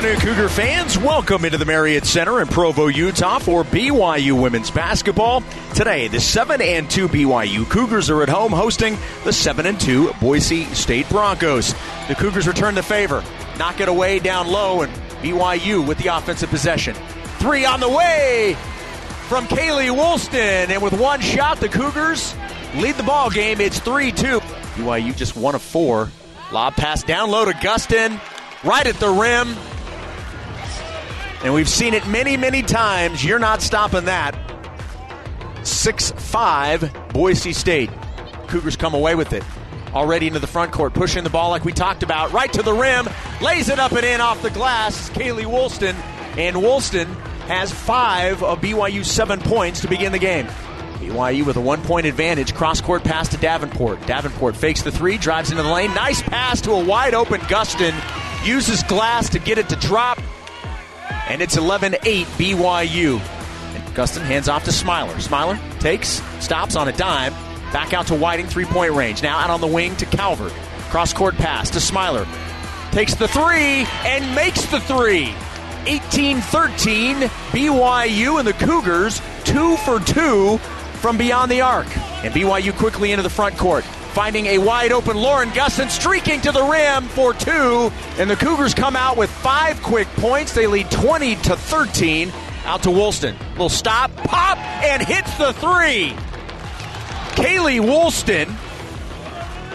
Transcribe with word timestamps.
afternoon, 0.00 0.34
Cougar 0.34 0.48
fans. 0.48 0.96
Welcome 0.96 1.44
into 1.44 1.58
the 1.58 1.66
Marriott 1.66 2.06
Center 2.06 2.40
in 2.40 2.46
Provo, 2.46 2.86
Utah 2.86 3.38
for 3.38 3.64
BYU 3.64 4.40
women's 4.40 4.70
basketball. 4.70 5.42
Today, 5.74 6.08
the 6.08 6.20
7 6.20 6.62
and 6.62 6.88
2 6.88 7.06
BYU 7.06 7.68
Cougars 7.68 8.08
are 8.08 8.22
at 8.22 8.30
home 8.30 8.50
hosting 8.50 8.96
the 9.24 9.32
7 9.32 9.66
and 9.66 9.78
2 9.78 10.14
Boise 10.18 10.64
State 10.72 11.06
Broncos. 11.10 11.74
The 12.08 12.14
Cougars 12.14 12.48
return 12.48 12.76
the 12.76 12.82
favor, 12.82 13.22
knock 13.58 13.80
it 13.80 13.88
away 13.88 14.20
down 14.20 14.48
low, 14.48 14.80
and 14.80 14.92
BYU 15.22 15.86
with 15.86 15.98
the 15.98 16.16
offensive 16.16 16.48
possession. 16.48 16.94
Three 17.38 17.66
on 17.66 17.80
the 17.80 17.90
way 17.90 18.56
from 19.28 19.46
Kaylee 19.48 19.94
Woolston, 19.94 20.70
and 20.70 20.80
with 20.82 20.94
one 20.94 21.20
shot, 21.20 21.60
the 21.60 21.68
Cougars 21.68 22.34
lead 22.76 22.94
the 22.94 23.02
ball 23.02 23.28
game. 23.28 23.60
It's 23.60 23.78
3 23.80 24.12
2. 24.12 24.40
BYU 24.40 25.14
just 25.14 25.36
one 25.36 25.54
of 25.54 25.60
four. 25.60 26.08
Lob 26.52 26.74
pass 26.74 27.02
down 27.02 27.30
low 27.30 27.44
to 27.44 27.52
Gustin 27.52 28.18
right 28.64 28.86
at 28.86 28.96
the 28.96 29.10
rim. 29.10 29.54
And 31.42 31.54
we've 31.54 31.68
seen 31.68 31.94
it 31.94 32.06
many, 32.06 32.36
many 32.36 32.62
times. 32.62 33.24
You're 33.24 33.38
not 33.38 33.62
stopping 33.62 34.04
that. 34.04 34.36
6 35.62 36.12
5, 36.12 37.08
Boise 37.12 37.52
State. 37.52 37.90
Cougars 38.46 38.76
come 38.76 38.94
away 38.94 39.14
with 39.14 39.32
it. 39.32 39.42
Already 39.94 40.26
into 40.26 40.38
the 40.38 40.46
front 40.46 40.72
court, 40.72 40.94
pushing 40.94 41.24
the 41.24 41.30
ball 41.30 41.50
like 41.50 41.64
we 41.64 41.72
talked 41.72 42.02
about, 42.02 42.32
right 42.32 42.52
to 42.52 42.62
the 42.62 42.72
rim, 42.72 43.08
lays 43.40 43.68
it 43.68 43.78
up 43.78 43.92
and 43.92 44.04
in 44.04 44.20
off 44.20 44.40
the 44.42 44.50
glass. 44.50 45.10
Kaylee 45.10 45.46
Woolston. 45.46 45.94
And 46.36 46.56
Woolston 46.56 47.06
has 47.48 47.72
five 47.72 48.42
of 48.42 48.60
BYU's 48.60 49.10
seven 49.10 49.40
points 49.40 49.80
to 49.80 49.88
begin 49.88 50.12
the 50.12 50.18
game. 50.18 50.46
BYU 51.00 51.44
with 51.44 51.56
a 51.56 51.60
one 51.60 51.82
point 51.82 52.06
advantage. 52.06 52.54
Cross 52.54 52.82
court 52.82 53.02
pass 53.02 53.28
to 53.28 53.36
Davenport. 53.38 54.06
Davenport 54.06 54.54
fakes 54.54 54.82
the 54.82 54.92
three, 54.92 55.16
drives 55.16 55.50
into 55.50 55.62
the 55.62 55.70
lane. 55.70 55.92
Nice 55.94 56.22
pass 56.22 56.60
to 56.62 56.72
a 56.72 56.84
wide 56.84 57.14
open 57.14 57.40
Gustin 57.42 57.94
uses 58.44 58.82
glass 58.84 59.28
to 59.30 59.38
get 59.38 59.58
it 59.58 59.68
to 59.70 59.76
drop, 59.76 60.18
and 61.30 61.40
it's 61.40 61.56
11 61.56 61.94
8 62.02 62.26
BYU. 62.26 63.20
And 63.20 63.84
Gustin 63.94 64.22
hands 64.22 64.48
off 64.48 64.64
to 64.64 64.72
Smiler. 64.72 65.18
Smiler 65.20 65.58
takes, 65.78 66.20
stops 66.40 66.74
on 66.74 66.88
a 66.88 66.92
dime, 66.92 67.32
back 67.72 67.92
out 67.94 68.08
to 68.08 68.16
Whiting, 68.16 68.46
three 68.46 68.64
point 68.64 68.92
range. 68.92 69.22
Now 69.22 69.38
out 69.38 69.48
on 69.48 69.60
the 69.60 69.66
wing 69.68 69.94
to 69.96 70.06
Calvert. 70.06 70.52
Cross 70.90 71.12
court 71.12 71.36
pass 71.36 71.70
to 71.70 71.80
Smiler. 71.80 72.26
Takes 72.90 73.14
the 73.14 73.28
three 73.28 73.86
and 74.04 74.34
makes 74.34 74.64
the 74.66 74.80
three. 74.80 75.32
18 75.86 76.40
13, 76.40 77.16
BYU 77.16 78.38
and 78.38 78.46
the 78.46 78.52
Cougars, 78.52 79.22
two 79.44 79.76
for 79.78 80.00
two 80.00 80.58
from 80.98 81.16
beyond 81.16 81.50
the 81.50 81.60
arc. 81.60 81.86
And 82.24 82.34
BYU 82.34 82.76
quickly 82.76 83.12
into 83.12 83.22
the 83.22 83.30
front 83.30 83.56
court 83.56 83.84
finding 84.10 84.46
a 84.46 84.58
wide 84.58 84.92
open 84.92 85.16
Lauren 85.16 85.50
Gustin 85.50 85.88
streaking 85.88 86.40
to 86.42 86.52
the 86.52 86.62
rim 86.62 87.04
for 87.04 87.32
two. 87.32 87.90
And 88.18 88.28
the 88.28 88.36
Cougars 88.36 88.74
come 88.74 88.96
out 88.96 89.16
with 89.16 89.30
five 89.30 89.82
quick 89.82 90.08
points. 90.16 90.52
They 90.52 90.66
lead 90.66 90.90
20 90.90 91.36
to 91.36 91.56
13. 91.56 92.32
Out 92.64 92.82
to 92.82 92.90
Woolston. 92.90 93.36
Little 93.52 93.68
stop, 93.68 94.14
pop, 94.16 94.58
and 94.58 95.02
hits 95.02 95.36
the 95.38 95.52
three. 95.54 96.14
Kaylee 97.36 97.80
Woolston 97.80 98.48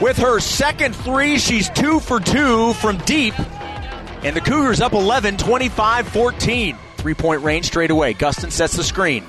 with 0.00 0.16
her 0.18 0.40
second 0.40 0.96
three. 0.96 1.38
She's 1.38 1.68
two 1.68 2.00
for 2.00 2.20
two 2.20 2.72
from 2.74 2.98
deep. 2.98 3.34
And 4.22 4.34
the 4.34 4.40
Cougars 4.40 4.80
up 4.80 4.92
11, 4.92 5.36
25 5.36 6.08
14. 6.08 6.78
Three 6.96 7.14
point 7.14 7.42
range 7.42 7.66
straight 7.66 7.90
away. 7.90 8.14
Gustin 8.14 8.50
sets 8.50 8.76
the 8.76 8.84
screen. 8.84 9.24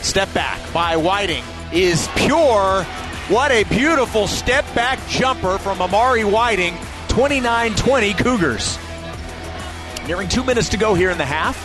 Step 0.00 0.32
back 0.32 0.60
by 0.72 0.96
Whiting 0.96 1.44
is 1.72 2.08
pure 2.16 2.86
what 3.28 3.50
a 3.50 3.64
beautiful 3.64 4.26
step 4.26 4.64
back 4.74 4.98
jumper 5.08 5.58
from 5.58 5.82
Amari 5.82 6.24
Whiting. 6.24 6.76
29 7.08 7.74
20 7.74 8.14
Cougars. 8.14 8.78
Nearing 10.06 10.28
two 10.28 10.44
minutes 10.44 10.70
to 10.70 10.76
go 10.76 10.94
here 10.94 11.10
in 11.10 11.18
the 11.18 11.26
half. 11.26 11.56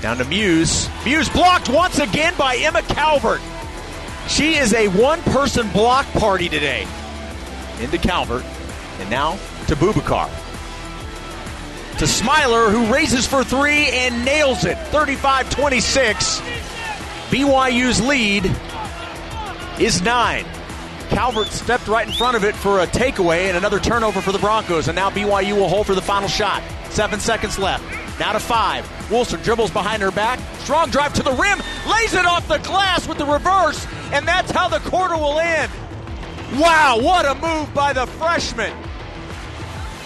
Down 0.00 0.18
to 0.18 0.24
Muse. 0.24 0.88
Muse 1.04 1.28
blocked 1.28 1.68
once 1.68 1.98
again 1.98 2.34
by 2.38 2.56
Emma 2.56 2.82
Calvert. 2.82 3.40
She 4.28 4.54
is 4.54 4.74
a 4.74 4.88
one 4.88 5.20
person 5.22 5.68
block 5.70 6.06
party 6.12 6.48
today. 6.48 6.86
Into 7.80 7.98
Calvert. 7.98 8.44
And 9.00 9.10
now 9.10 9.38
to 9.66 9.74
Bubakar. 9.74 10.30
To 11.98 12.06
Smiler, 12.06 12.70
who 12.70 12.92
raises 12.92 13.26
for 13.26 13.42
three 13.42 13.88
and 13.88 14.24
nails 14.24 14.64
it. 14.64 14.78
35 14.78 15.50
26. 15.50 16.40
BYU's 17.30 18.00
lead 18.00 18.44
is 19.80 20.02
nine. 20.02 20.44
Calvert 21.08 21.46
stepped 21.48 21.88
right 21.88 22.06
in 22.06 22.12
front 22.12 22.36
of 22.36 22.44
it 22.44 22.54
for 22.54 22.80
a 22.80 22.86
takeaway 22.86 23.48
and 23.48 23.56
another 23.56 23.78
turnover 23.78 24.20
for 24.20 24.32
the 24.32 24.38
Broncos. 24.38 24.88
And 24.88 24.96
now 24.96 25.10
BYU 25.10 25.56
will 25.56 25.68
hold 25.68 25.86
for 25.86 25.94
the 25.94 26.02
final 26.02 26.28
shot. 26.28 26.62
Seven 26.90 27.20
seconds 27.20 27.58
left. 27.58 27.84
Now 28.18 28.32
to 28.32 28.40
five. 28.40 28.84
Woolston 29.10 29.42
dribbles 29.42 29.70
behind 29.70 30.02
her 30.02 30.10
back. 30.10 30.40
Strong 30.60 30.90
drive 30.90 31.14
to 31.14 31.22
the 31.22 31.32
rim. 31.32 31.60
Lays 31.88 32.14
it 32.14 32.26
off 32.26 32.46
the 32.48 32.58
glass 32.58 33.08
with 33.08 33.18
the 33.18 33.26
reverse. 33.26 33.86
And 34.12 34.26
that's 34.26 34.50
how 34.50 34.68
the 34.68 34.80
quarter 34.80 35.16
will 35.16 35.38
end. 35.38 35.70
Wow, 36.54 36.98
what 37.00 37.24
a 37.24 37.34
move 37.34 37.72
by 37.72 37.92
the 37.92 38.06
freshman. 38.06 38.76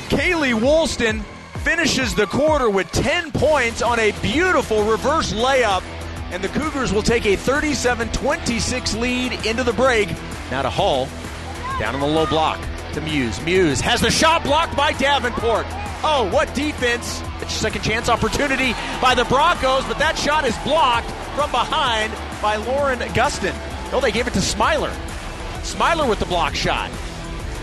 Kaylee 0.08 0.58
Woolston 0.58 1.22
finishes 1.62 2.14
the 2.14 2.26
quarter 2.26 2.68
with 2.68 2.90
10 2.92 3.32
points 3.32 3.80
on 3.80 3.98
a 3.98 4.12
beautiful 4.20 4.84
reverse 4.84 5.32
layup 5.32 5.82
and 6.32 6.42
the 6.42 6.48
Cougars 6.48 6.92
will 6.92 7.02
take 7.02 7.26
a 7.26 7.36
37 7.36 8.08
26 8.08 8.94
lead 8.96 9.46
into 9.46 9.62
the 9.62 9.72
break. 9.72 10.08
Now 10.50 10.62
to 10.62 10.70
Hall, 10.70 11.06
down 11.78 11.94
in 11.94 12.00
the 12.00 12.06
low 12.06 12.26
block 12.26 12.58
to 12.94 13.00
Muse. 13.00 13.40
Muse 13.42 13.80
has 13.80 14.00
the 14.00 14.10
shot 14.10 14.42
blocked 14.42 14.74
by 14.74 14.92
Davenport. 14.92 15.66
Oh, 16.04 16.28
what 16.32 16.52
defense! 16.54 17.22
It's 17.40 17.54
a 17.54 17.58
second 17.58 17.82
chance 17.82 18.08
opportunity 18.08 18.72
by 19.00 19.14
the 19.14 19.24
Broncos, 19.26 19.84
but 19.84 19.98
that 19.98 20.18
shot 20.18 20.44
is 20.44 20.56
blocked 20.58 21.10
from 21.36 21.50
behind 21.50 22.12
by 22.40 22.56
Lauren 22.56 22.98
Gustin. 22.98 23.54
Oh, 23.92 24.00
they 24.00 24.10
gave 24.10 24.26
it 24.26 24.32
to 24.32 24.40
Smiler. 24.40 24.92
Smiler 25.62 26.08
with 26.08 26.18
the 26.18 26.26
block 26.26 26.54
shot. 26.54 26.90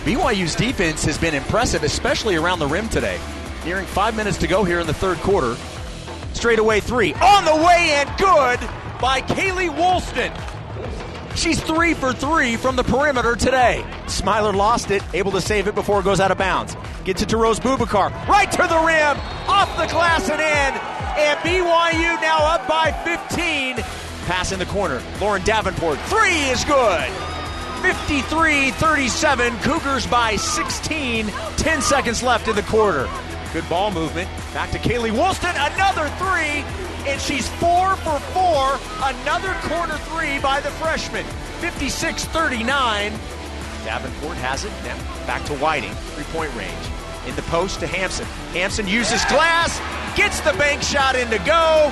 BYU's 0.05 0.55
defense 0.55 1.03
has 1.03 1.17
been 1.17 1.33
impressive, 1.33 1.83
especially 1.83 2.35
around 2.35 2.59
the 2.59 2.67
rim 2.67 2.87
today. 2.87 3.19
Nearing 3.65 3.85
five 3.85 4.15
minutes 4.15 4.37
to 4.37 4.47
go 4.47 4.63
here 4.63 4.79
in 4.79 4.87
the 4.87 4.93
third 4.93 5.17
quarter. 5.17 5.57
Straightaway 6.33 6.79
three. 6.79 7.13
On 7.13 7.45
the 7.45 7.55
way 7.55 7.91
and 7.93 8.09
good 8.17 8.59
by 8.99 9.21
Kaylee 9.21 9.69
Woolston. 9.75 10.31
She's 11.35 11.61
three 11.61 11.93
for 11.93 12.11
three 12.11 12.57
from 12.57 12.75
the 12.75 12.83
perimeter 12.83 13.35
today. 13.35 13.85
Smiler 14.07 14.51
lost 14.51 14.91
it, 14.91 15.01
able 15.13 15.31
to 15.31 15.41
save 15.41 15.67
it 15.67 15.75
before 15.75 16.01
it 16.01 16.03
goes 16.03 16.19
out 16.19 16.31
of 16.31 16.37
bounds. 16.37 16.75
Gets 17.05 17.21
it 17.21 17.29
to 17.29 17.37
Rose 17.37 17.59
Bubakar. 17.59 18.11
Right 18.27 18.51
to 18.51 18.57
the 18.57 18.79
rim, 18.79 19.17
off 19.47 19.69
the 19.77 19.87
glass 19.87 20.29
and 20.29 20.41
in. 20.41 20.81
And 21.19 21.39
BYU 21.39 22.21
now 22.21 22.39
up 22.39 22.67
by 22.67 22.91
15. 23.03 23.77
Pass 24.25 24.51
in 24.51 24.59
the 24.59 24.65
corner. 24.65 25.01
Lauren 25.19 25.41
Davenport. 25.43 25.97
Three 26.01 26.49
is 26.49 26.63
good. 26.65 27.09
53 27.81 28.71
37. 28.71 29.57
Cougars 29.59 30.05
by 30.07 30.35
16. 30.35 31.27
10 31.27 31.81
seconds 31.81 32.21
left 32.21 32.47
in 32.47 32.55
the 32.55 32.63
quarter. 32.63 33.07
Good 33.53 33.67
ball 33.67 33.91
movement. 33.91 34.29
Back 34.53 34.69
to 34.71 34.77
Kaylee 34.77 35.11
Woolston. 35.11 35.55
Another 35.55 36.07
three. 36.17 36.63
And 37.09 37.19
she's 37.19 37.49
four 37.57 37.95
for 37.97 38.19
four. 38.31 38.79
Another 39.01 39.53
corner 39.67 39.97
three 39.97 40.37
by 40.39 40.59
the 40.61 40.69
freshman. 40.71 41.25
56 41.59 42.25
39. 42.25 43.11
Davenport 43.85 44.37
has 44.37 44.65
it. 44.65 44.71
Now 44.83 44.97
back 45.25 45.43
to 45.45 45.53
Whiting. 45.55 45.93
Three 46.13 46.25
point 46.25 46.53
range. 46.55 46.77
In 47.27 47.35
the 47.35 47.41
post 47.43 47.79
to 47.79 47.87
Hampson. 47.87 48.25
Hampson 48.53 48.87
uses 48.87 49.25
glass. 49.25 49.79
Gets 50.15 50.41
the 50.41 50.53
bank 50.53 50.83
shot 50.83 51.15
in 51.15 51.29
to 51.29 51.39
go. 51.39 51.91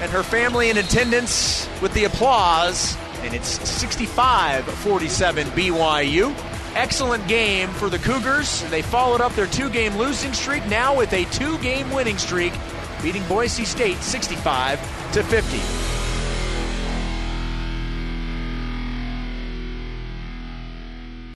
And 0.00 0.10
her 0.10 0.22
family 0.22 0.70
in 0.70 0.78
attendance 0.78 1.68
with 1.82 1.92
the 1.92 2.04
applause. 2.04 2.96
And 3.20 3.34
it's 3.34 3.48
65 3.68 4.64
47 4.64 5.48
BYU. 5.48 6.51
Excellent 6.74 7.28
game 7.28 7.68
for 7.68 7.90
the 7.90 7.98
Cougars. 7.98 8.62
They 8.70 8.80
followed 8.80 9.20
up 9.20 9.32
their 9.34 9.46
two 9.46 9.68
game 9.68 9.96
losing 9.96 10.32
streak 10.32 10.64
now 10.66 10.96
with 10.96 11.12
a 11.12 11.24
two 11.26 11.58
game 11.58 11.90
winning 11.90 12.16
streak, 12.16 12.54
beating 13.02 13.22
Boise 13.28 13.66
State 13.66 13.98
65 13.98 14.80
to 15.12 15.22
50. 15.22 16.01